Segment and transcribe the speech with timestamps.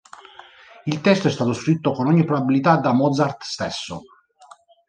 [0.87, 4.01] Il testo è stato scritto con ogni probabilità da Mozart stesso.